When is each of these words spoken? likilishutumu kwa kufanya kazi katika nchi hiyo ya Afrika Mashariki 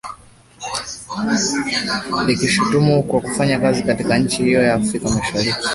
likilishutumu 2.27 3.03
kwa 3.03 3.21
kufanya 3.21 3.59
kazi 3.59 3.83
katika 3.83 4.17
nchi 4.17 4.43
hiyo 4.43 4.63
ya 4.63 4.73
Afrika 4.73 5.09
Mashariki 5.09 5.67